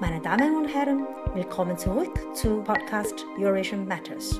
[0.00, 4.38] Meine Damen und Herren, willkommen zurück zu Podcast Eurasian Matters。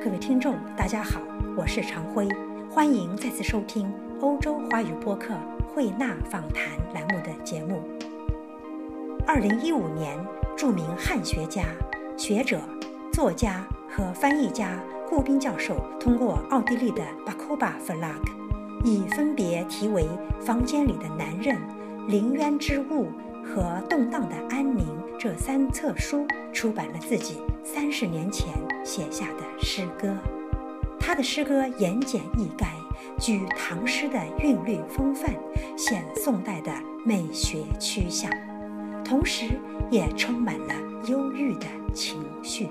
[0.00, 1.20] 各位听众，大家好，
[1.56, 2.28] 我是常辉，
[2.70, 5.34] 欢迎再次收听欧洲华语播客
[5.74, 7.82] 慧纳访谈栏目的节目。
[9.26, 10.16] 二零一五年，
[10.56, 11.64] 著名汉学家、
[12.16, 12.60] 学者、
[13.12, 18.22] 作家和翻译家顾彬教授通过奥地利的 Bacoba Verlag，
[18.84, 20.04] 以分别题为
[20.40, 21.56] 《房间里的男人》
[22.06, 23.06] 《临渊之物》
[23.52, 24.86] 和《动荡的安宁》
[25.18, 28.54] 这三册书，出版了自己三十年前
[28.84, 30.16] 写下的诗歌。
[31.00, 32.66] 他的诗歌言简意赅，
[33.18, 35.34] 具唐诗的韵律风范，
[35.76, 36.72] 显宋代的
[37.04, 38.30] 美学趋向，
[39.04, 39.46] 同时
[39.90, 40.74] 也充满了
[41.08, 42.68] 忧郁的情绪。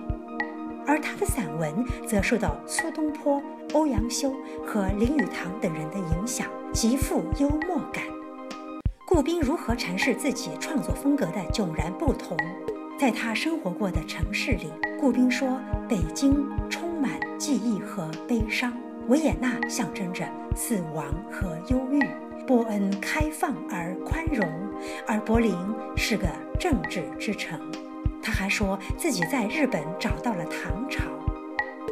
[0.87, 3.41] 而他的散文则受到苏东坡、
[3.73, 4.33] 欧阳修
[4.65, 8.01] 和林语堂等人的影响，极富幽默感。
[9.19, 12.37] 顾彬如何阐释自己创作风格的迥然不同？
[12.97, 18.71] 在他生活过的城市里，顾彬说：“北京充满记忆和悲伤，
[19.09, 20.25] 维也纳象征着
[20.55, 21.99] 死亡和忧郁，
[22.47, 24.47] 波恩开放而宽容，
[25.05, 25.53] 而柏林
[25.97, 26.25] 是个
[26.57, 27.59] 政治之城。”
[28.23, 31.03] 他还说自己在日本找到了唐朝。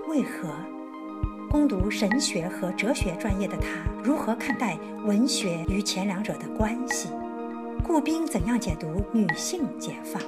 [0.08, 0.48] 为何？
[1.50, 3.67] 攻读神学和哲学专业的他，
[4.03, 7.09] 如何看待文学与前两者的关系？
[7.84, 10.22] 顾彬怎样解读女性解放？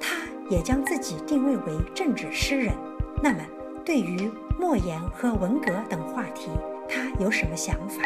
[0.00, 0.16] 他
[0.48, 2.72] 也将自己定位为政治诗人。
[3.22, 3.38] 那么，
[3.84, 6.50] 对于莫言和文革等话题，
[6.88, 8.02] 他有什么想法？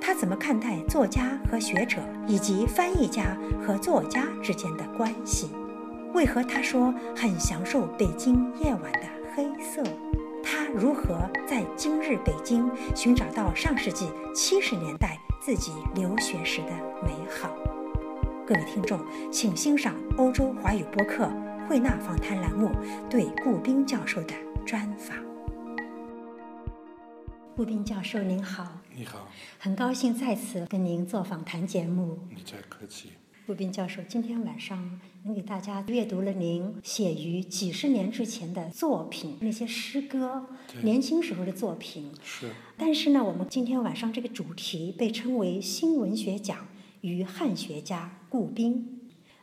[0.00, 5.50] 他怎么看待作家和学者，以及翻译家和作家之间的关系？
[6.14, 9.00] 为何他说很享受北京夜晚的
[9.34, 9.82] 黑色？
[10.72, 16.70] 他如何在今日北京寻找到上世纪七十年代自己留学时的
[17.02, 17.54] 美好？
[18.46, 18.98] 各位听众，
[19.30, 21.30] 请欣赏欧洲华语播客
[21.68, 22.70] 慧纳访谈栏目
[23.10, 24.34] 对顾斌教授的
[24.64, 25.16] 专访。
[27.54, 29.28] 顾斌教授您好，你好，
[29.58, 32.18] 很高兴再次跟您做访谈节目。
[32.30, 33.12] 你太客气。
[33.44, 40.46] 顾斌教授，今天晚上您给大家阅读了您写于几十年之前的作品，那些诗歌，
[40.82, 42.12] 年轻时候的作品。
[42.22, 42.52] 是。
[42.76, 46.68] 但是呢，我们今天晚上这个主题被称为新文学奖
[47.00, 49.00] 与汉学家顾彬。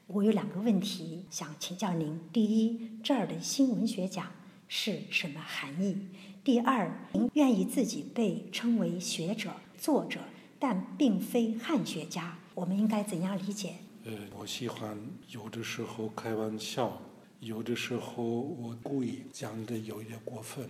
[0.07, 4.27] 我有两个问题想请教您：第一，这儿的新文学奖
[4.69, 5.97] 是什么含义？
[6.41, 10.21] 第二，您愿意自己被称为学者、作者，
[10.57, 13.73] 但并非汉学家，我们应该怎样理解？
[14.05, 17.01] 呃，我喜欢有的时候开玩笑，
[17.41, 20.69] 有的时候我故意讲的有一点过分，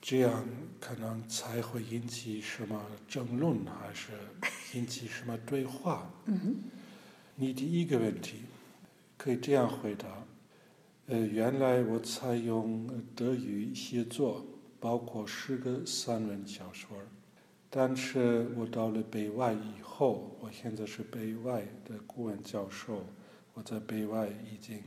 [0.00, 0.44] 这样
[0.80, 4.10] 可能才会引起什么争论，还是
[4.74, 6.10] 引起什么对话？
[6.24, 6.56] 嗯，
[7.36, 8.42] 你第一个问题
[9.16, 10.08] 可以这样回答：
[11.06, 14.44] 呃，原来我采用德语写作，
[14.80, 16.98] 包括诗歌、散文、小说。
[17.68, 23.04] 但是我到了北外以后，我现在是北外的顾问教授，
[23.52, 24.80] 我在北外已经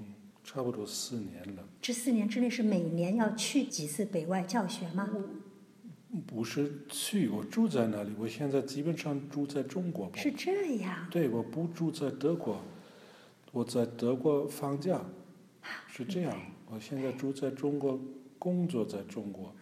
[0.43, 1.63] 差不多四年了。
[1.81, 5.07] 这四年之内是每年要去几次北外教学吗？
[6.25, 8.11] 不是去，我住在那里。
[8.17, 10.09] 我现在基本上住在中国。
[10.15, 11.05] 是这样。
[11.11, 12.59] 对，我不住在德国，
[13.51, 14.99] 我在德国放假。
[15.87, 16.35] 是这样。
[16.71, 17.99] 我现在住在中国，
[18.39, 19.53] 工作在中国。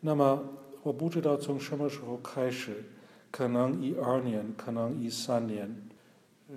[0.00, 0.56] 那么。
[0.82, 2.84] 我不知道从什么时候开始，
[3.30, 5.76] 可能一二年，可能一三年，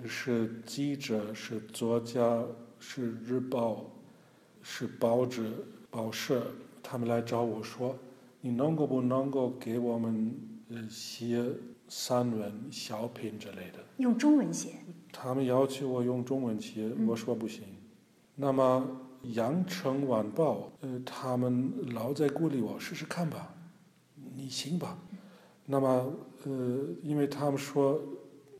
[0.06, 2.42] 是记者，是作家，
[2.78, 3.84] 是日报，
[4.62, 5.52] 是报纸、
[5.90, 6.46] 报社，
[6.82, 7.96] 他们来找我说
[8.40, 10.34] ：“你能够不能够给我们
[10.70, 11.44] 呃写
[11.88, 14.70] 散文、小品之类的？”用中文写。
[15.12, 17.62] 他们要求我用中文写，我说不行。
[18.34, 18.84] 那么
[19.34, 23.53] 《羊城晚报》呃，他们老在鼓励我试试看吧。
[24.36, 24.98] 你行吧，
[25.66, 26.12] 那么
[26.44, 28.02] 呃，因为他们说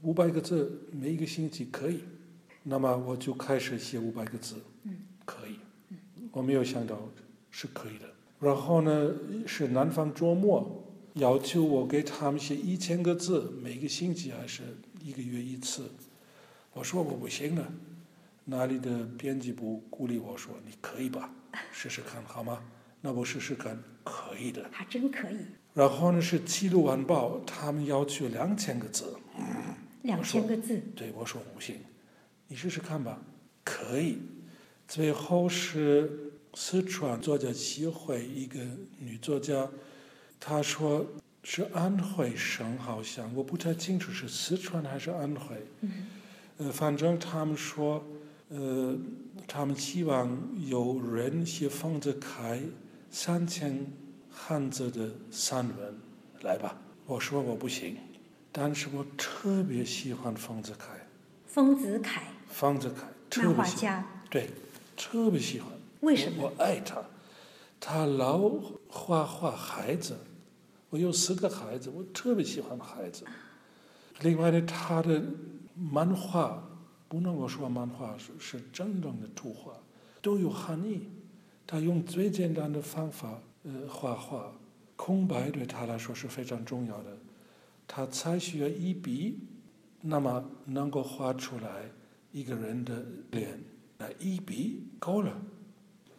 [0.03, 2.01] 五百个字每一个星期可以，
[2.63, 4.57] 那么我就开始写五百个字，
[5.25, 5.59] 可以，
[6.33, 6.99] 我没有想到
[7.51, 8.07] 是可以的。
[8.41, 9.11] 然后呢，
[9.47, 10.85] 是南方周末
[11.15, 14.63] 要求我给他们写一千个字，每个星期还是
[15.01, 15.91] 一个月一次，
[16.73, 17.73] 我说我不行了，
[18.45, 21.31] 那里的编辑部鼓励我说你可以吧，
[21.73, 22.63] 试试看好吗？
[23.01, 25.37] 那我试试看，可以的，还真可以。
[25.75, 29.17] 然后呢，是《记录晚报》，他们要求两千个字。
[30.03, 30.81] 两千个字。
[30.95, 31.77] 对，我说不行，
[32.47, 33.21] 你试试看吧。
[33.65, 34.19] 可以。
[34.87, 38.61] 最后是四川作家协会一个
[38.99, 39.69] 女作家，
[40.39, 41.05] 她说
[41.43, 45.57] 是安徽省，好像我不太清楚是四川还是安徽。
[45.81, 45.91] 嗯。
[46.59, 48.05] 呃，反正他们说，
[48.51, 48.97] 呃，
[49.49, 50.39] 他们希望
[50.69, 52.61] 有人写方泽楷
[53.11, 53.85] 三千
[54.35, 55.95] 汉字的散文，
[56.43, 56.77] 来吧。
[57.07, 57.97] 我说我不行，
[58.51, 60.89] 但是我特别喜欢丰子恺。
[61.47, 64.51] 丰子恺，丰子恺特漫画别喜欢，家，对，
[64.97, 65.71] 特别喜欢。
[66.01, 66.43] 为什么？
[66.43, 67.03] 我我爱他，
[67.79, 68.51] 他老
[68.89, 70.17] 画画孩子，
[70.91, 73.25] 我有四个孩子，我特别喜欢孩子。
[74.21, 75.23] 另外呢，他的
[75.75, 76.63] 漫画
[77.09, 79.73] 不能够说漫画是是真正的图画，
[80.21, 81.09] 都有含义。
[81.67, 84.53] 他用最简单的方法呃画画，
[84.95, 87.17] 空白对他来说是非常重要的。
[87.87, 89.41] 他才需要一笔，
[90.01, 91.91] 那么能够画出来
[92.33, 93.61] 一个人的脸，
[93.99, 95.41] 那一笔够了。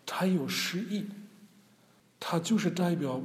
[0.05, 1.05] 他有诗意，
[2.19, 3.19] 他就是代表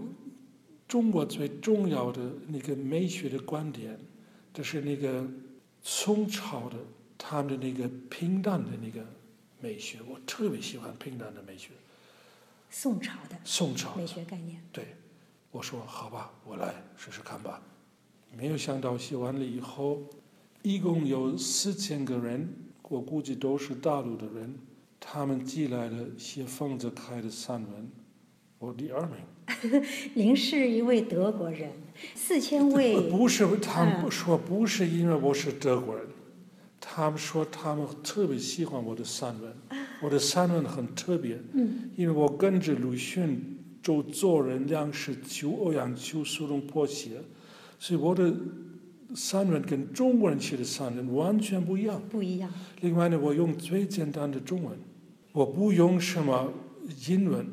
[0.88, 3.98] 中国最重要的那个美学的观点，
[4.54, 5.26] 就是那个
[5.82, 6.78] 宋朝的
[7.18, 9.04] 他们的那个平淡的那个
[9.60, 11.70] 美学，我特别喜欢平淡的美学。
[12.70, 14.62] 宋朝的宋朝美，学概念。
[14.70, 14.96] 对，
[15.50, 17.60] 我说好吧，我来试试看吧。
[18.32, 19.98] 没有想到写完了以后，
[20.62, 22.48] 一共有四千个人，
[22.82, 24.56] 我估计都是大陆的人，
[25.00, 27.90] 他们寄来了写丰子恺的散文，
[28.60, 29.82] 我第二名。
[30.14, 31.72] 您是一位德国人，
[32.14, 36.06] 四千位不是，他们不说不是因为我是德国人，
[36.80, 39.56] 他们说他们特别喜欢我的散文，
[40.02, 47.20] 我的散文很特别，嗯，因为我跟着鲁迅、周作人、梁实秋、欧阳修、苏东坡写，
[47.78, 48.34] 所以我的
[49.14, 52.00] 散文跟中国人写的散文完全不一样。
[52.08, 52.50] 不一样。
[52.80, 54.78] 另外呢，我用最简单的中文，
[55.32, 56.52] 我不用什么
[57.08, 57.46] 英文，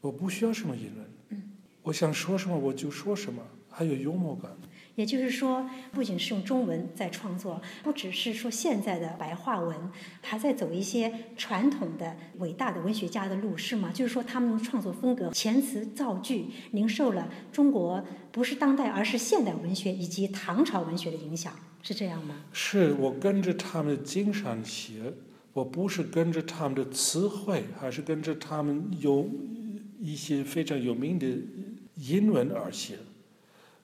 [0.00, 1.42] 我不需要什么英文，嗯，
[1.82, 4.50] 我想说什么我就说什么，还有幽默感。
[5.00, 9.74] 也就是说，不仅是用中文在创作，不只是说现在的白话文，
[10.20, 13.90] 还在走一些传统的伟大的文学家的路，是吗？
[13.94, 21.50] 就是说，他们的创作风格、遣词造句，您受了中国不是当代而是现代文学以及唐朝文学的影响，
[21.82, 22.34] 是这样吗？
[22.52, 25.14] 是我跟着他们的经常写，
[25.54, 29.26] 我不是跟着他们的词汇，还是跟着他们有
[29.98, 31.26] 一些非常有名的
[31.96, 32.98] 英文而写。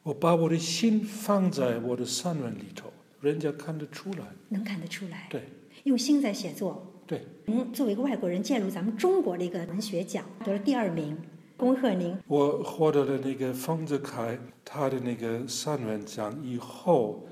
[0.06, 4.18] 我把我的心放在我的散文里头，人家看得出来。
[4.50, 5.42] 能看得出来，对
[5.82, 6.92] 用心在写作。
[7.08, 11.18] 对，您作为一个外国人，进入咱们中国的一个文学奖，得了第二名，
[11.56, 12.16] 恭贺您。
[12.28, 17.26] 我获得了那个丰子恺他的那个散文奖以后，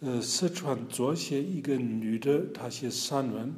[0.00, 3.54] 呃，四川作协一个女的，她写散文，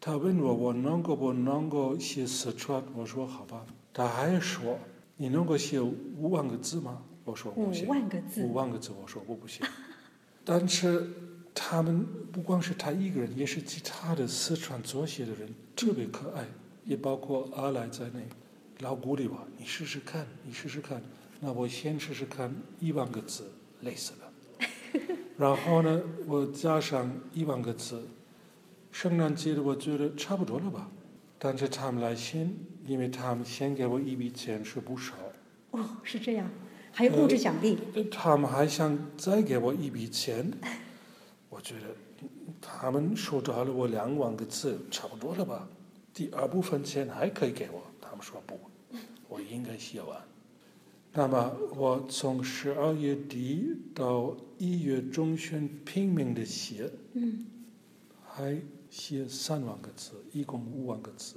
[0.00, 3.66] 她问我我能够不能够写四川，我说好吧。
[3.92, 4.78] 她还说
[5.16, 7.02] 你能够写五万个字吗？
[7.26, 7.70] 我说五。
[7.86, 9.66] 万个字五，万个字，我说我不行。
[10.42, 11.10] 但是
[11.52, 16.46] 他们不光是他一个人，也是其他的四川左协的人特别可爱，
[16.84, 18.26] 也包括阿来在内，
[18.78, 21.02] 老鼓励我，你试试看，你试试看。
[21.40, 23.50] 那我先试试看一万个字，
[23.82, 24.32] 累死了。
[25.36, 28.08] 然后呢，我加上一万个字，
[28.90, 30.88] 圣诞节的我觉得差不多了吧。
[31.38, 32.56] 但是他们来信，
[32.86, 35.12] 因为他们先给我一笔钱是不少，
[35.72, 36.50] 哦，是这样，
[36.96, 37.76] 还有物质奖励，
[38.10, 40.50] 他们还想再给我一笔钱，
[41.50, 41.88] 我觉得
[42.58, 45.68] 他们收到了我两万个字，差不多了吧？
[46.14, 48.58] 第二部分钱还可以给我，他们说不，
[49.28, 50.18] 我应该写完。
[51.12, 56.90] 那么我从十二月底到一月中旬拼命的写，
[58.24, 61.36] 还写三万个字，一共五万个字。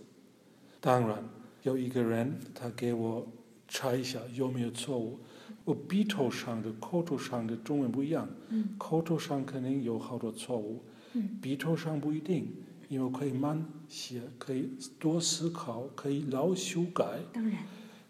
[0.80, 1.22] 当然，
[1.64, 3.28] 有一个人他给我
[3.68, 5.20] 查一下有没有错误。
[5.66, 8.70] 我笔头上的、口头上的中文不一样，嗯。
[8.78, 11.38] 口头上肯定有好多错误，嗯。
[11.42, 12.48] 笔头上不一定，
[12.88, 17.06] 因为我可以慢写，可以多思考，可以老修改。
[17.34, 17.58] 当然，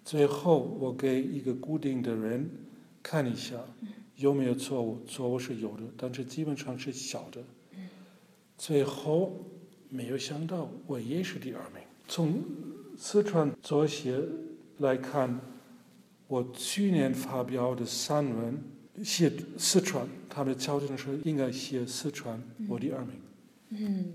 [0.05, 2.49] 最后我给一个固定的人
[3.03, 3.57] 看一下
[4.15, 7.41] 有没有错误，错误是有的，但是基本上是小的。
[8.57, 9.45] 最后
[9.87, 11.81] 没有想到我也是第二名。
[12.07, 12.43] 从
[12.97, 14.21] 四川作协
[14.79, 15.39] 来看，
[16.29, 18.55] 我去年发表的散文
[19.03, 23.09] 写四川，他们敲定说应该写四川，我第二名。
[23.71, 24.13] 嗯，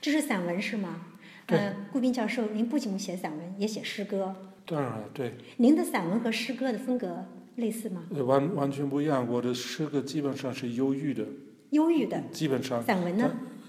[0.00, 1.06] 这是散文是吗？
[1.48, 4.32] 对呃，顾斌教授，您不仅写散文，也写诗歌。
[4.64, 7.26] 当然了，对，您的散文和诗歌的风格
[7.56, 8.04] 类似吗？
[8.14, 9.28] 呃完完全不一样。
[9.28, 11.26] 我的诗歌基本上是忧郁的，
[11.70, 13.28] 忧郁的，基本上散文呢？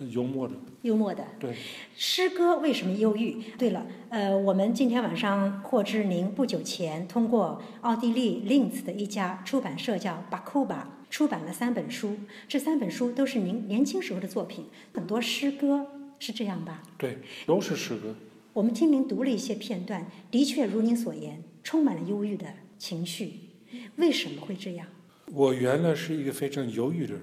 [0.10, 0.53] 幽默的。
[0.81, 1.25] 幽默的。
[1.39, 1.55] 对，
[1.96, 3.38] 诗歌为什么忧郁？
[3.58, 12.17] 对了，呃，我们今天晚上获知您不久前通过奥地利 Linz 的一家出版社叫 Bakuba 出版了三本书，
[12.48, 15.88] 这三本书都是您年轻时候的作品，很多诗歌
[16.20, 16.81] 是这样吧？
[16.98, 18.15] 对，都是诗歌。
[18.53, 23.34] 我们听您读了一些片段，的确如您所言，充满了忧郁的情绪。
[23.96, 24.88] 为什么会这样？
[25.34, 27.22] 我原来是一个非常忧郁的人，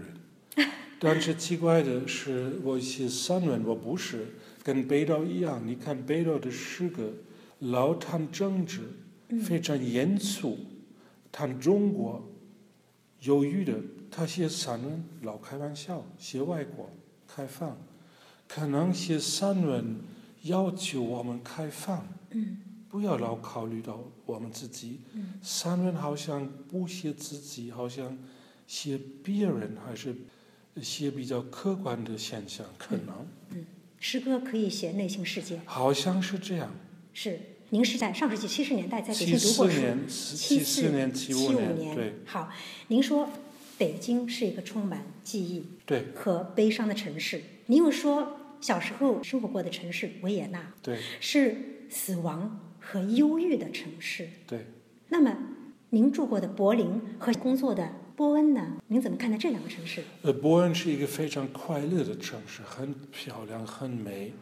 [1.00, 5.62] 但是奇怪的是，我写散文，我不是跟北岛一样。
[5.64, 7.12] 你看北岛的诗歌，
[7.61, 8.81] 老谈政治，
[9.43, 10.59] 非常严肃，
[11.31, 12.28] 谈中国，
[13.23, 13.75] 忧郁的。
[14.11, 16.90] 他写散文老开玩笑，写外国
[17.28, 17.76] 开放，
[18.49, 19.97] 可能写散文
[20.43, 22.07] 要求我们开放。
[22.31, 22.59] 嗯
[22.90, 25.00] 不要老考虑到我们自己。
[25.12, 28.17] 嗯散文好像不写自己，好像
[28.67, 30.17] 写别人，还是
[30.83, 33.65] 写比较客观的现象，可能、嗯
[34.01, 36.73] 诗歌可以写内心世界，好像是这样。
[37.13, 37.41] 是。
[37.71, 41.95] 您是在上世纪七十年代在北京读过书，四年、七七四年、七七五年。
[41.95, 42.51] 对好，
[42.87, 43.29] 您说
[43.77, 54.31] 北京是一个充满记忆对和悲伤的城市，您又说小时候生活过的城市维也纳对是死亡和忧郁的城市。
[54.47, 54.65] 对，
[55.09, 55.37] 那么，
[55.91, 58.83] 您住过的柏林和工作的波恩呢？
[58.89, 60.03] 您怎么看待这两个城市？
[60.23, 64.33] 呃，波恩是一个非常快乐的城市，很漂亮，很美，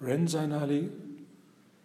[0.00, 0.90] 人在那里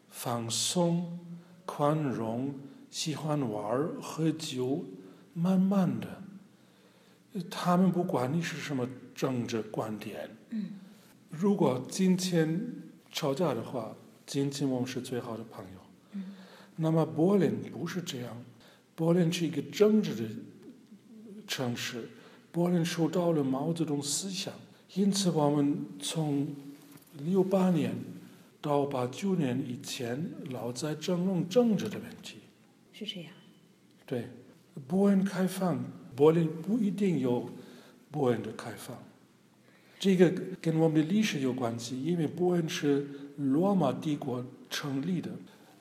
[0.09, 1.19] 放松、
[1.63, 2.55] 宽容，
[2.89, 4.83] 喜欢玩儿、喝酒，
[5.33, 6.07] 慢慢的。
[7.33, 10.71] 呃他们不管你是什么政治观点，嗯，
[11.29, 12.59] 如果今天
[13.11, 15.79] 吵架的话，今天我们是最好的朋友。
[16.13, 16.33] 嗯，
[16.75, 18.35] 那么柏林不是这样，
[18.95, 20.23] 柏林是一个政治的
[21.47, 22.09] 城市，
[22.51, 24.53] 柏林受到了毛泽东思想，
[24.93, 26.47] 因此我们从
[27.25, 27.93] 六八年
[28.61, 32.37] 到八九年以前，老在争论政治的问题。
[32.91, 33.31] 是这样。
[34.05, 34.27] 对，
[34.87, 35.83] 波恩开放，
[36.15, 37.49] 柏林不一定有
[38.09, 38.97] 波恩的开放，
[39.99, 45.31] 这个跟我们的历史有关系，因为波恩是罗马帝国成立的，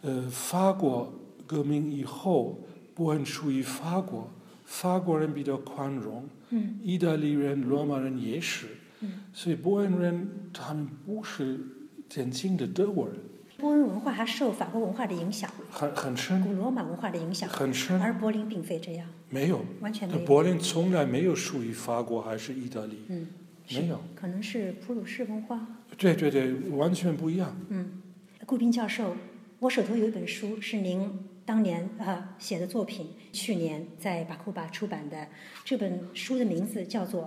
[0.02, 1.12] 呃，法国
[1.47, 2.59] 革命以后，
[2.94, 4.28] 波恩属于法国，
[4.64, 6.78] 法国人比较宽容，嗯。
[6.83, 8.66] 意大利人、罗马人也是，
[9.00, 11.61] 嗯，所以波恩人他们不是
[12.09, 13.16] 典型的德国人，
[13.59, 19.64] 波恩文化还受法国文化的影响，很很深，古罗马文化的影响，很深，而柏林并非这样，没有。
[19.80, 20.25] 完全没有。
[20.25, 23.26] 柏林从来没有属于法国还是意大利，嗯，
[23.73, 24.00] 没有。
[24.14, 25.66] 可能是普鲁士文化。
[25.97, 27.56] 对对对，完全不一样。
[27.68, 28.02] 嗯，
[28.47, 29.16] 顾斌教授，
[29.61, 31.09] 我手头有一本书是您
[31.46, 35.28] 当年呃写的作品，去年在巴库巴出版的。
[35.64, 37.22] 这本书的名字叫做《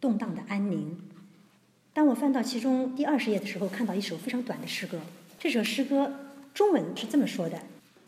[0.00, 0.90] 动荡的安宁》。
[1.92, 5.00] 当我翻到其中第二十页的时候，看到一首非常短的诗歌。
[5.38, 6.14] 这首诗歌
[6.52, 7.62] 中文是这么说的：“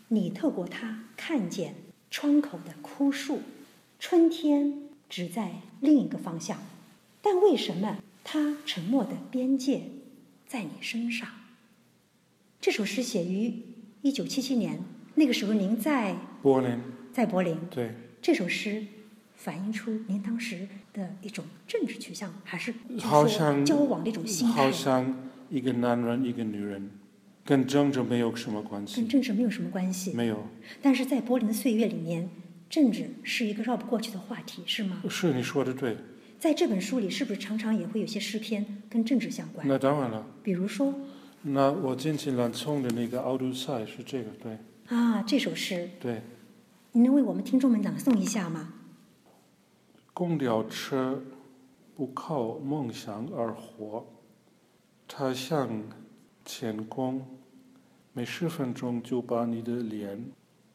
[0.09, 1.75] 你透过它看见
[2.11, 3.41] 窗口的枯树，
[3.99, 6.59] 春天只在另一个方向，
[7.23, 9.85] 但为什么它沉默的边界
[10.47, 11.29] 在你身上？”
[12.61, 13.63] 这首诗写于
[14.03, 14.81] 一九七七年，
[15.15, 16.79] 那个时候您在柏林，
[17.13, 17.57] 在柏林。
[17.71, 18.85] 对，这首诗
[19.35, 24.71] 反映出您当时的一种政治取向，还是好像交往的一种心态好？
[24.71, 26.91] 像一个男人一个女人，
[27.45, 30.13] 跟政治没有什么关系跟，政治没有什么关系。
[30.15, 30.47] 没有。
[30.81, 32.31] 但是在柏林的岁月里面，
[32.71, 35.03] 政治是一个绕不过去的话题，是吗？
[35.11, 35.97] 是你说的对，
[36.39, 39.69] 在这本书里，是不是常常也会有些诗篇跟政治相关？
[39.69, 40.27] 那当然了。
[40.43, 40.95] 比如说
[41.43, 44.57] 那我今天朗诵的那个《奥德赛》是这个，对
[44.89, 46.23] 啊，这首诗，对。
[46.95, 48.75] 你能为我们听众们朗诵一下吗？
[50.13, 51.23] 公交车
[51.97, 54.05] 不靠梦想而活，
[55.09, 55.83] 它像
[56.45, 57.25] 天空，
[58.13, 60.23] 每十分钟就把你的脸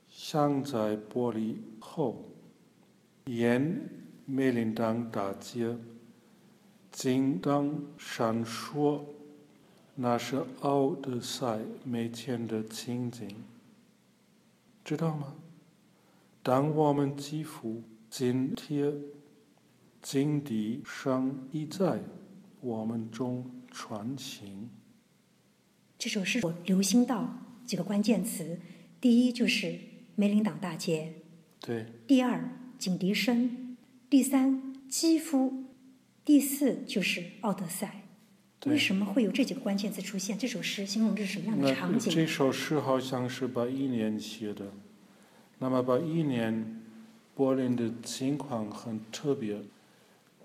[0.10, 2.24] 镶在玻璃后。
[3.26, 3.88] 沿
[4.26, 5.78] 梅林当大街，
[6.92, 9.02] 金灯闪烁，
[9.94, 13.28] 那是奥德赛每天的情景，
[14.88, 15.36] 知道吗？
[16.42, 18.94] 当我们肌肤紧贴
[20.02, 22.02] 井底上一在
[22.62, 24.70] 我们中传情。
[26.00, 28.62] 这首诗我留心到几个关键词，
[29.02, 29.78] 第一就是
[30.16, 31.16] 梅林党大街，
[31.60, 33.76] 对，第二警笛声，
[34.10, 35.66] 第三肌肤，
[36.24, 38.07] 第四就是奥德赛。
[38.60, 40.38] 对为什么会有这几个关键词出现？
[40.38, 42.12] 这首诗形容的是什么样的场景？
[42.12, 44.72] 这首诗好像是八一年写的。
[45.60, 46.82] 那么八一年，
[47.36, 49.62] 柏林的情况很特别。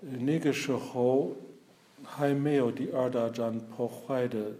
[0.05, 1.31] 呃那个时候
[2.03, 4.51] 还没有第二大战破坏的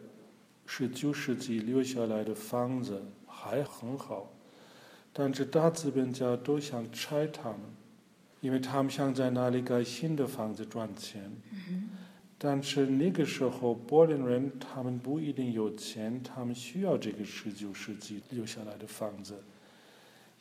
[0.65, 4.31] 十九世纪留下来的房子还很好，
[5.11, 7.59] 但是大资本家都想拆它们，
[8.39, 11.31] 因为他们想在那里盖新的房子赚钱。
[12.45, 19.41] 但是那个时候柏林人他们不一定有钱，他们需要这个十九世纪留下来的房子，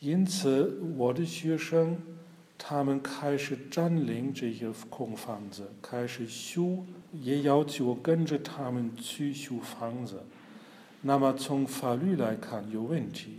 [0.01, 1.97] 因此我的学生
[2.59, 10.25] 他们开始占领这些空房子，开始修，也要求我跟着他们去修房子。
[11.03, 13.39] 那么从法律来看有问题，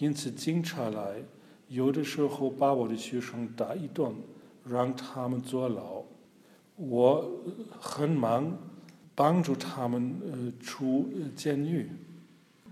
[0.00, 1.22] 因此警察来，
[1.68, 4.12] 有的时候把我的学生打一顿，
[4.68, 6.02] 让他们坐牢。
[6.76, 7.42] 我
[7.78, 8.58] 很忙，
[9.14, 11.88] 帮助他们呃出监狱。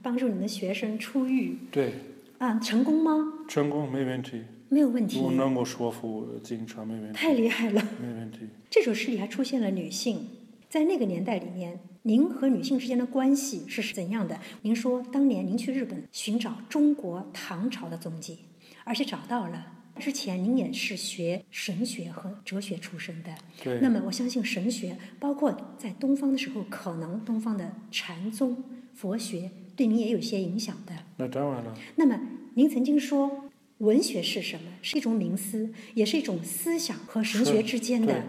[0.02, 1.58] 帮助你的学生出狱。
[1.70, 1.92] 对。
[2.38, 3.44] 啊，成功吗？
[3.46, 4.42] 成功，没问题。
[4.70, 5.20] 没有问题。
[5.20, 7.18] 我能够说服警察，没问题。
[7.18, 7.86] 太厉害了。
[8.00, 8.38] 没问题。
[8.70, 10.26] 这首诗里还出现了女性，
[10.68, 14.40] 在那个年代里面，您和女性之间的关系是怎样的？
[14.62, 18.38] 您说当年您去日本寻找中国唐朝的踪迹，
[18.84, 19.66] 而且找到了。
[20.00, 23.78] 之前您也是学神学和哲学出身的，对。
[23.80, 28.64] 那么我相信神学，包括在东方的时候，可能东方的禅宗、
[28.94, 30.94] 佛学对您也有些影响的。
[31.18, 31.76] 那当然了。
[31.96, 32.18] 那么
[32.54, 34.62] 您曾经说，文学是什么？
[34.82, 38.24] 是一种冥思，也是一种思想和神学之间的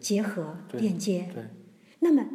[0.00, 1.30] 结合、链接。
[1.32, 1.44] 对。
[2.00, 2.26] 那么，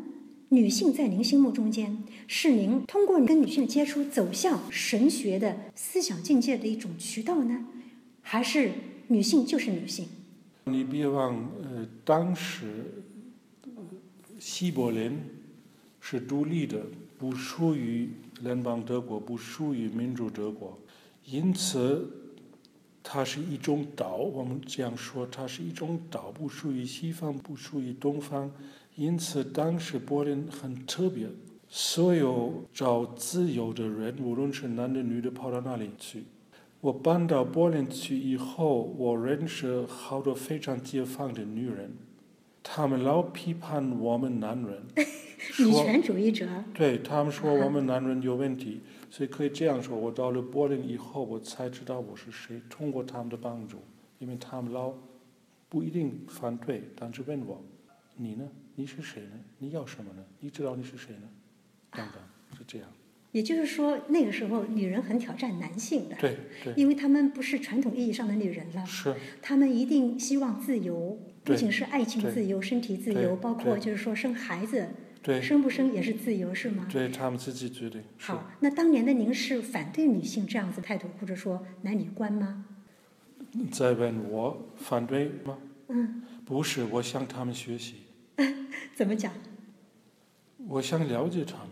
[0.49, 7.65] 女性在您心目中间，是您通过跟女性的接触走向神学的思想境界的一种渠道呢？
[8.29, 8.71] 还是
[9.07, 10.05] 女性就是女性。
[10.65, 12.83] 你别忘，呃，当时
[14.37, 15.17] 西柏林
[16.01, 16.81] 是独立的，
[17.17, 18.09] 不属于
[18.41, 20.77] 联邦德国，不属于民主德国，
[21.23, 22.05] 因此
[23.01, 24.17] 它是一种岛。
[24.17, 28.51] 我们这样说，它是一种岛，不属于西方，不属于东方。
[28.97, 31.29] 因此，当时柏林很特别，
[31.69, 36.25] 所有找自由的人，无论是男的女的，跑到那里去。
[36.79, 41.91] 我搬到柏林去以后，我认识好多非常解放的女人，
[42.61, 44.83] 她们老批判我们男人，
[45.59, 46.47] 女权主义者。
[46.73, 53.79] 对他们说我们男人有问题，所以可以这样说：我到了柏林以后，我才知道我是谁，通过他们的帮助，
[54.19, 54.93] 因为他们老
[55.67, 57.63] 不一定反对，但是问我：
[58.15, 58.47] 你呢？
[58.75, 59.31] 你是谁呢？
[59.57, 60.23] 你要什么呢？
[60.39, 61.27] 你知道你是谁呢？
[61.89, 62.21] 等等，
[62.55, 62.87] 是这样。
[63.31, 74.87] 也就是说，那个时候女人很挑战男性的，对对，因为他们不是传统意义上的女人了，是，他们一定希望自由，不仅是爱情自由、身体自由，包括就是说生孩子，
[75.21, 76.87] 对，生不生也是自由，是吗？
[76.89, 78.01] 对他们自己决定。
[78.17, 82.65] 好，那当年的您是反对女性这样子态度，或者说男女观吗？
[83.71, 85.57] 在问我反对吗？
[85.89, 87.95] 嗯，不是，我向他们学习。
[88.95, 89.31] 怎么讲？
[90.67, 91.67] 我想了解他们。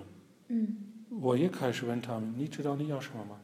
[0.49, 0.77] 嗯。
[1.21, 3.39] 我也开始问他们：“你知道你要什么吗？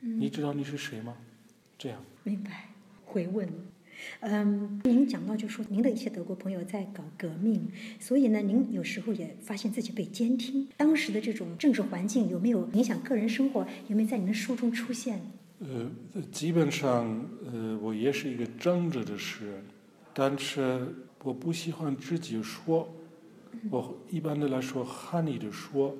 [0.00, 1.14] 你知道你是谁吗？”
[1.76, 2.02] 这样。
[2.22, 2.68] 明白。
[3.04, 3.48] 回问。
[4.20, 7.66] 嗯，您讲到就说您的一些德国朋友在搞革命，
[7.98, 10.68] 所以呢，您有时候也发现自己被监听。
[10.76, 13.66] 当时的这种政治环境有没有影响个人生活？
[13.88, 15.18] 有没有在您的书中出现？
[15.60, 15.90] 呃，
[16.30, 19.64] 基本上，呃，我也是一个政治的诗人，
[20.12, 22.86] 但是我不喜欢直接说，
[23.70, 25.96] 我一般的来说含义的说。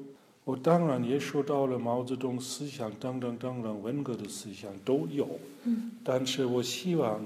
[0.47, 5.41] 我当然也说到了毛泽东思想等等等等文革的思想都有，
[6.05, 7.21] 但是我希望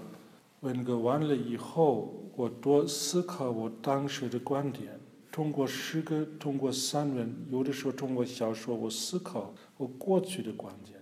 [0.61, 4.98] 文革完了以后，我多思考我当时的观点，
[5.30, 10.98] 通过诗歌，通过散文，有的时候通过小说，我思考我过去的观点。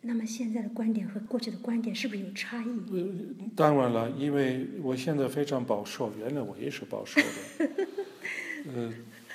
[0.00, 2.66] 那么现在的观点和过去的观点是不是有差异？
[2.90, 3.08] 呃，
[3.54, 7.70] 当然了，因为我现在非常保守，原来我也是保守的，
[8.74, 8.92] 呃。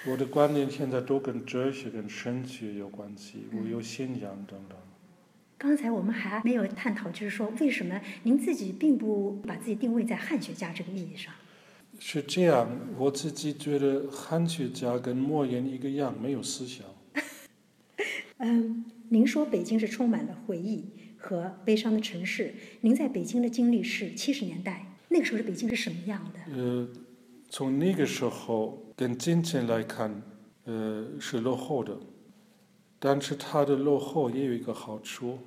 [0.08, 4.78] 我的观念现在都跟哲学、跟神学有关系，我有信仰等等。
[5.58, 11.32] 刚才我们还没有探讨，就是说为什么您自己并不把自己定位在汉学家这个意义上？
[12.00, 16.84] 是这样，我自己觉得汉学家跟莫言一个样，没有思想。
[18.38, 20.84] 嗯，您说北京是充满了回忆
[21.16, 26.40] 和悲伤的城市，您在北京的经历是七十年代，那个时候的北京是什么样的？
[26.56, 26.90] 呃，
[27.52, 28.82] 从那个时候。
[28.94, 30.22] 跟今天来看，
[30.66, 31.98] 呃，是落后的，
[33.00, 35.40] 但是它的落后也有一个好处。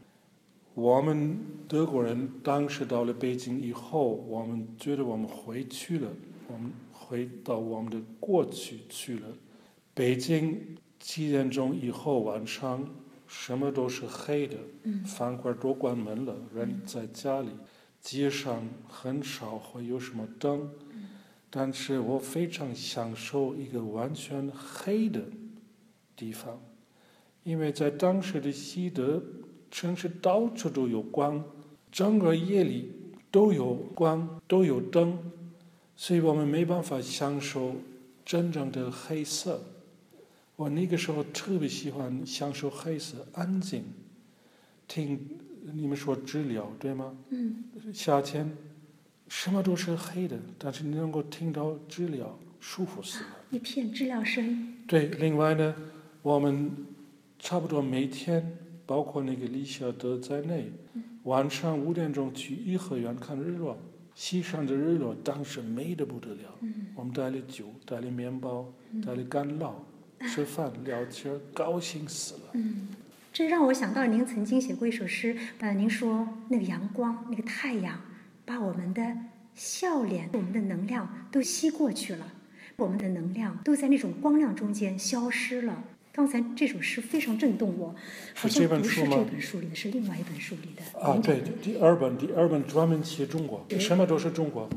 [0.74, 1.38] 我们
[1.68, 6.08] 德国人当时到了北京以后，我们觉得我们回去了，
[6.48, 9.28] 我们回到我们的过去去了。
[9.94, 12.84] 北京七点钟以后晚上
[13.28, 14.56] 什么都是黑的，
[15.06, 17.50] 饭馆都关门了，人在家里，
[18.00, 20.68] 街上很少会有什么灯。
[21.56, 25.22] 但是我非常享受一个完全黑的
[26.16, 26.60] 地方，
[27.44, 29.22] 因为在当时的西德
[29.70, 31.44] 城市到处都有光，
[31.92, 32.90] 整个夜里
[33.30, 35.16] 都有光，都有灯，
[35.94, 37.76] 所以我们没办法享受
[38.24, 39.62] 真正的黑色。
[40.56, 43.84] 我那个时候特别喜欢享受黑色，安静，
[44.88, 45.38] 听
[45.72, 47.16] 你们说治疗对吗？
[47.28, 47.62] 嗯，
[47.92, 48.56] 夏天
[49.28, 53.30] 什么都是黑的，但是你能够听到知了，舒服死了。
[53.50, 54.74] 一片治疗声。
[54.86, 55.74] 对，另外呢，
[56.22, 56.70] 我们
[57.38, 58.56] 差不多每天，
[58.86, 60.70] 包括那个李小德在内，
[61.24, 63.78] 晚上五点钟去颐和园看日落，
[64.14, 66.58] 西山的日落当时美得不得了。
[66.94, 68.72] 我们带了酒，带了面包，
[69.04, 69.72] 带了干酪，
[70.28, 72.40] 吃饭聊天，高兴死了。
[72.52, 72.88] 嗯，
[73.32, 78.00] 这让我想到您曾经写过一首诗，呃，您说那个阳光，那个太阳，
[78.44, 79.16] 把我们的
[79.54, 82.32] 笑脸、我们的能量都吸过去了，
[82.76, 85.84] 我们的能量都在那种光亮中间消失了。
[86.12, 87.94] 刚才这首诗非常震动我，
[88.34, 91.00] 好是这像不是本书吗这本书里的，是另外一本书里的。
[91.00, 94.68] 啊，对，第二本，第二本专门写中国，对什么都是中国。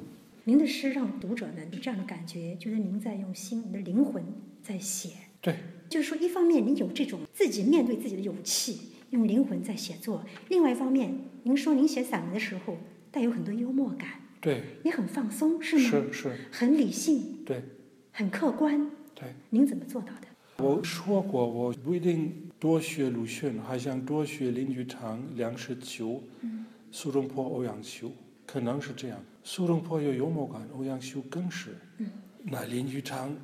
[0.45, 4.23] 您的诗让读者呢有这样的感觉，觉得您在用心，你的灵魂
[4.63, 5.09] 在写。
[5.39, 5.55] 对，
[5.89, 12.77] 就是说，一方面您有这种自己面对自己的勇气，用灵魂在写作；另外一方面，您说您写散文的时候
[13.11, 14.09] 带有很多幽默感，
[14.41, 15.83] 对，也很放松，是吗？
[15.83, 17.63] 是是，很理性，对
[18.11, 18.89] 很客观。
[19.15, 19.33] 对。
[19.49, 20.27] 您怎么做到的？
[20.63, 28.11] 我说过，我不一定多学鲁迅，还想多学林语堂、梁实秋、嗯苏东坡、欧阳修，
[28.45, 29.19] 可能是这样。
[29.43, 31.75] 苏东坡有幽默感，欧阳修更是。
[31.97, 32.09] 嗯
[32.49, 33.35] 那林语堂，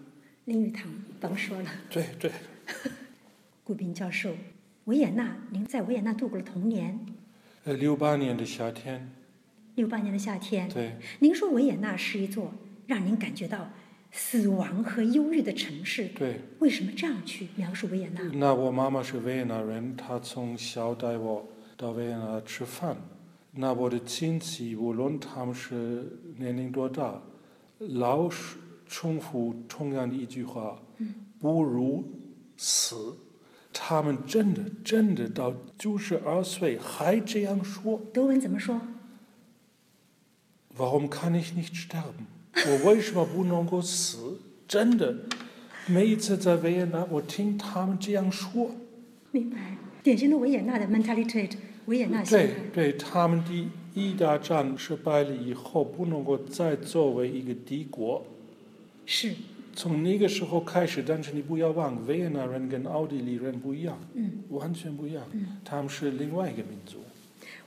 [0.46, 2.32] 林语堂甭说了，对对，
[3.64, 4.34] 顾斌教授，
[4.86, 6.98] 维也纳，您在维也纳度过了童年，
[7.66, 9.12] 呃，六八年的夏天，
[9.76, 10.70] 六八年的夏天。
[10.70, 12.54] 对您说维也纳是一座
[12.88, 13.70] 让您感觉到
[14.12, 16.40] 死亡和忧郁的城市，对。
[16.60, 18.22] 为什么这样去描述维也纳？
[18.34, 22.96] 那我妈妈是维也纳人，她从小带我到维也纳吃饭。
[23.56, 26.06] 那我的亲戚，无论他们是
[26.38, 27.22] 年龄多大，
[27.80, 28.58] 老是
[28.88, 30.82] 重复同样的一句话：
[31.40, 32.04] 不如
[32.58, 33.18] 死。
[33.72, 38.00] 他们真的真的到九十二岁还这样说。
[38.14, 38.80] 德文怎么说？
[40.78, 42.26] Warum kann ich nicht sterben？
[42.56, 44.40] 我为什么不能够死？
[44.68, 45.16] 真的，
[45.88, 48.72] 每一次在维也纳，我听他们这样说。
[49.32, 51.50] 明白，典型的维也纳的 mentality，
[51.86, 52.52] 维也纳对。
[52.74, 58.26] 对，他们第一大战失败了以后，不能够再作为一个帝国。
[59.06, 59.34] 是，
[59.76, 65.24] 从那个时候开始，但是你不要忘，维也纳人跟奥地利人不一样，嗯，完全不一样，
[65.64, 66.98] 他们是另外一个民族。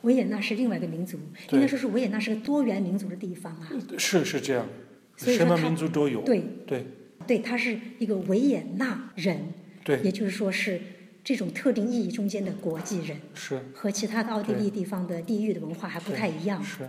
[0.03, 1.19] 维也纳是另外一个民族，
[1.53, 3.71] 应该说是维也纳是个多元民族的地方啊。
[3.99, 4.69] 是是这样，
[5.17, 6.23] 所以什么他民族都有。
[6.23, 6.87] 对对
[7.27, 9.53] 对，他是一个维也纳人，
[9.85, 10.81] 对也就是说是
[11.25, 16.63] 这种特定意义中间的国际人，是和其他的奥地利地方的地域的文化还不太一样。
[16.63, 16.89] 是，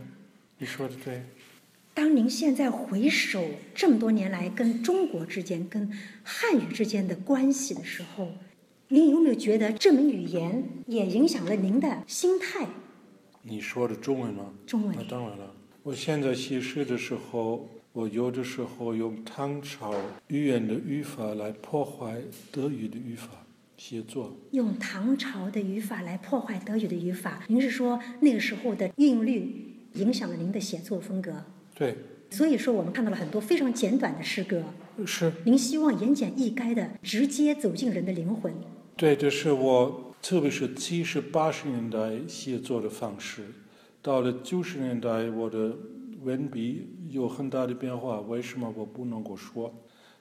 [0.59, 1.23] 你说的对。
[1.93, 3.43] 当您现在回首
[3.73, 5.91] 这么多年来跟中国之间、跟
[6.23, 8.33] 汉语之间的关系的时候，
[8.89, 12.67] 您有没有觉得这门语言也影响了您的心态？
[13.49, 14.51] 你说的中文吗？
[14.65, 15.53] 中文那当然了。
[15.83, 19.93] 我现在写诗的时候，我有的时候用唐朝
[20.27, 22.17] 语言的语法来破坏
[22.51, 23.29] 德语的语法
[23.77, 24.35] 写作。
[24.51, 31.45] 用唐朝的语法来破坏德语的语法，您是说那个时候的韵律影响了您的写作风格？
[31.73, 31.95] 对，
[32.29, 34.65] 所以说我们看到了很多非常简短的诗歌，
[35.05, 38.53] 是您希望言简意赅的直接走进人的灵魂。
[38.97, 43.45] 对，这是我特别是七十八十年代写作的方式。
[44.01, 45.73] 到了九十年代，我的
[46.21, 48.19] 文笔有很大的变化。
[48.19, 49.73] 为什么我不能够说？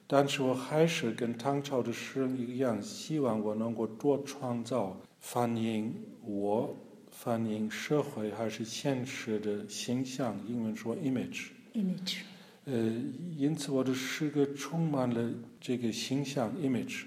[0.07, 5.93] 但是我还是跟唐朝的诗人一样，希望我能够多创造反映
[6.23, 6.73] 我、
[7.11, 11.47] 反映社会还是现实的形象，英文说 image。
[11.73, 12.19] image，
[12.63, 12.93] 呃，
[13.35, 17.03] 因此我的诗歌充满了这个形象 image。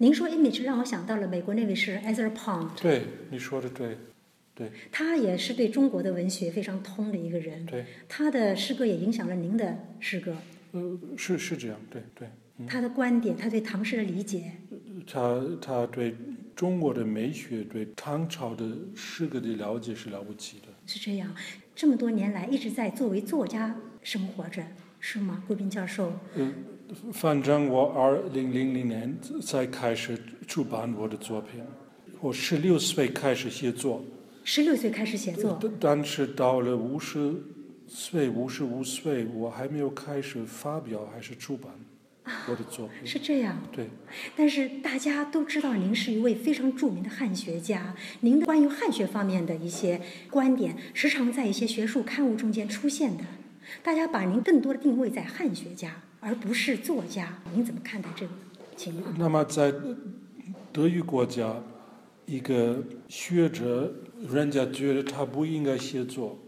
[0.00, 3.98] 您说 image 让我想到了美国那位诗 Ezra Pound，对，你说的对，
[4.54, 10.36] 对他也是对中国的文学非常通的一个人，对，他的诗歌也影响了您的诗歌，
[10.70, 12.28] 呃，是是这样，对对。
[12.66, 14.52] 他的观点，他对唐诗的理解，
[15.06, 16.14] 他他对
[16.56, 20.66] 中国的美学、对唐朝的诗歌的了解是了不起的。
[20.84, 21.32] 是这样。
[21.74, 24.64] 这么多年来一直在作为作家生活着，
[24.98, 25.44] 是吗？
[25.46, 26.52] 郭斌教授，嗯，
[27.12, 31.62] 反正我二零零零年才开始出版我的作品，
[32.20, 34.02] 我十六岁开始写作，
[34.42, 37.34] 十六岁开始写作，但但是到了五十
[37.86, 41.72] 岁、五十五岁，我还没有开始发表还是出版
[42.48, 43.06] 我的作品。
[43.06, 43.60] 是这样。
[43.70, 43.88] 对，
[44.34, 53.24] 但是大家都知道您是一位非常著名的汉学家，您的关于汉学方面的一些观点，时常在一些学术刊物中间出现的。
[53.82, 57.40] 大家把您更多的定位在汉学家，而不是作家。
[57.54, 58.32] 您怎么看待这个
[58.76, 59.14] 情况？
[59.18, 59.72] 那么在
[60.72, 61.62] 德语国家，
[62.26, 63.92] 一个学者，
[64.28, 66.38] 人家觉得他不应该写作，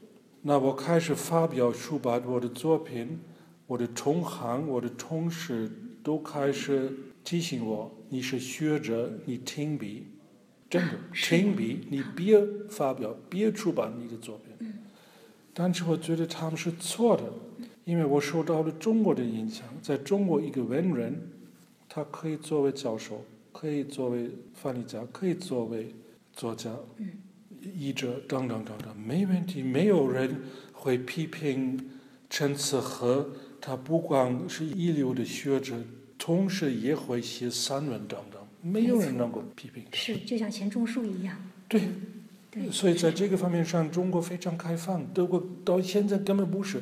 [0.43, 3.19] 那我开始发表出版我的作品，
[3.67, 5.71] 我的同行、我的同事
[6.03, 6.93] 都开始
[7.25, 10.07] 提醒我：你是学者，你停笔，
[10.69, 14.75] 真的 停笔，你别发表，别出版你的作品。
[15.53, 17.25] 但是我觉得他们是错的，
[17.91, 21.21] 因为我受到了中国的影响，在中国一个文人，
[21.89, 23.25] 他可以作为教授。
[23.53, 25.93] 可以作为翻译家，可以作为
[26.33, 26.71] 作家、
[27.61, 29.61] 译者等等等等，没问题。
[29.61, 31.91] 没有人会批评
[32.31, 33.29] 陈思和，
[33.61, 35.75] 他不光是一流的学者，
[36.17, 39.85] 同时也会写散文等等，没有人能够批评。
[39.93, 41.37] 是，就像钱钟书一样。
[41.69, 41.83] 对，
[42.53, 42.71] 对。
[42.71, 45.05] 所以在这个方面上，中国非常开放。
[45.13, 46.81] 德国到现在根本不是。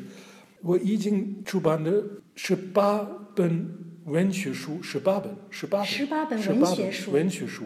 [0.62, 3.86] 我已经出版了十八本。
[4.08, 7.64] 文学书十八本，十八本，十八本文学书，文学书。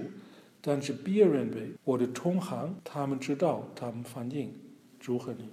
[0.61, 4.53] 但是别人为我的同行，他们知道，他们反映
[4.99, 5.49] 祝贺你，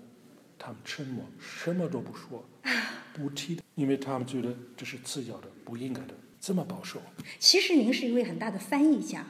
[0.57, 2.43] 他们沉默，什么都不说，
[3.13, 6.99] 不提，因为他们觉得这是次要的，不应该的，这么保守。
[7.37, 9.23] 其实您是一位很大的翻译家。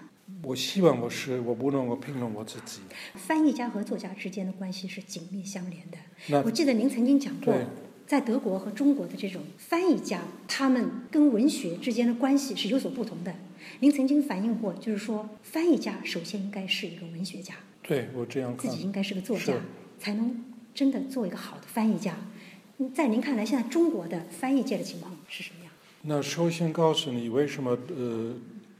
[0.43, 2.79] 我希望我是，我不能够评论我自己。
[3.15, 6.41] 翻译家和作家之间的关系是紧密相连的。
[6.43, 7.53] 我记得您曾经讲过。
[8.09, 13.35] 在德国和中国的这种翻译家，他们跟文学之间的关系是有所不同的。
[13.81, 19.53] 您曾经反映过，就是说，翻译家首先应该是一个文学家，对我这样自己应该是个作家，
[19.99, 20.43] 才能
[20.73, 22.17] 真的做一个好的翻译家。
[22.95, 25.71] 在您看来，现在中国的翻译界的情况是什么样？
[26.01, 28.33] 那首先告诉你，为什么呃，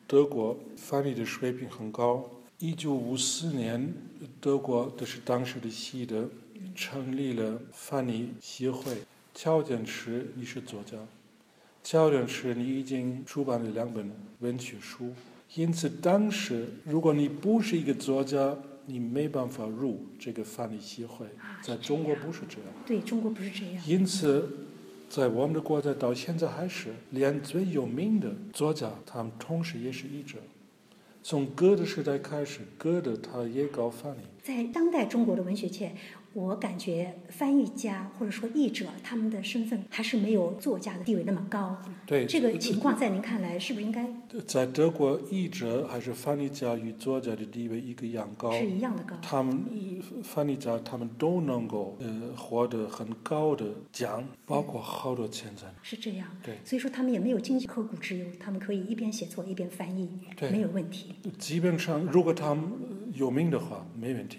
[0.08, 2.28] 德国翻译的水平很高。
[2.58, 3.94] 一九五四年，
[4.42, 6.28] 德国的是当时的西德
[6.74, 8.98] 成立了翻译协会。
[9.41, 10.97] 条件是你是作家，
[11.82, 15.13] 条件是你已经出版了两本文学书。
[15.56, 21.25] 因此，当时如果你不是一个作家，你没办法入这个翻译协会。
[21.62, 22.67] 在中国不是这样。
[22.86, 23.82] 对中国不是这样。
[23.88, 24.45] 因此，
[25.10, 30.39] 在我们的国家到现在还是连最有名的作家，他们同时也是译者。
[31.23, 34.43] 从歌的时代开始，歌的他也搞翻译。
[34.43, 35.95] 在当代中国的文学界。
[36.34, 41.78] 我感觉翻译家或者说译者，他们的身份还是没有作家的地位那么高。
[42.06, 44.08] 对这个情况，在您看来，是不是应该？
[44.46, 48.52] 在德国，译者还是翻译家与作家的地位一个样高。
[48.52, 49.15] 是一样的高。
[49.22, 49.65] 他们
[50.24, 55.63] 翻译家，他们都能够呃获得很高的奖，包括好多钱在。
[55.82, 56.28] 是这样。
[56.44, 56.58] 对。
[56.63, 60.08] 所以说，他们也没有经济刻苦之忧，他们可以一边写作一边翻译，
[60.52, 61.15] 没有问题。
[61.38, 62.72] 基本上，如果他们
[63.13, 64.38] 有名的话，没问题。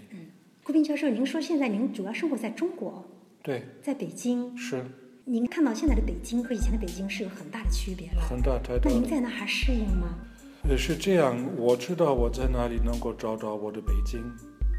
[0.62, 3.04] 顾斌教授，您说现在您主要生活在中国，
[3.42, 4.84] 对，在北京是。
[5.24, 8.90] 您看到现在的北京和以前的北京是有很大的区别了，很大太大。
[8.90, 10.18] 那您在那还适应吗？
[10.64, 14.20] 呃，是这样，我知道我在哪里能够找到我的北京，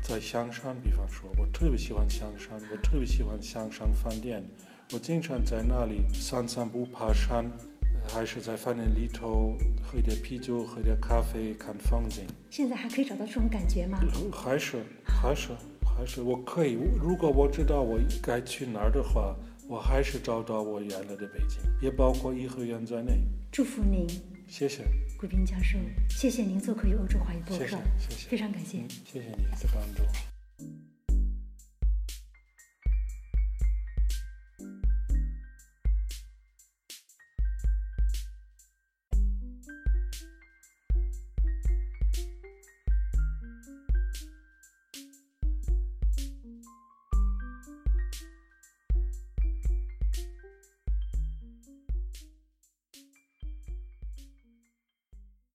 [0.03, 4.43] 在香山，比方说，我特别喜欢香山，我特别喜欢香山饭店，
[4.93, 7.49] 我经常在那里散散步、爬山，
[8.07, 12.25] 还是在饭店里头喝点啤酒、喝点咖啡、看风景。
[12.49, 13.99] 现在还可以找到这种感觉吗？
[14.31, 15.49] 还是，还是。
[15.49, 15.70] 还是
[16.23, 19.35] 我可以，如果我知道我该去哪儿的话，
[19.67, 23.13] 我还是找到我原来的北京，也包括颐和园在内。
[23.51, 24.07] 祝福您，
[24.47, 24.83] 谢谢，
[25.17, 25.77] 贵宾教授，
[26.09, 27.77] 谢谢您做客于欧洲华语播客，谢
[28.09, 30.03] 谢，非常感谢，谢谢您的帮助。